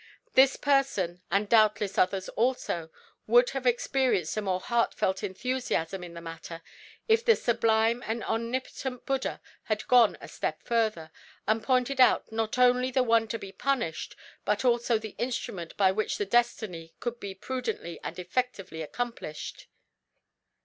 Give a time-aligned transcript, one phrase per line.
[0.33, 2.89] This person, and doubtless others also,
[3.27, 6.63] would have experienced a more heartfelt enthusiasm in the matter
[7.07, 11.11] if the sublime and omnipotent Buddha had gone a step further,
[11.47, 15.91] and pointed out not only the one to be punished, but also the instrument by
[15.91, 19.67] which the destiny could be prudently and effectively accomplished."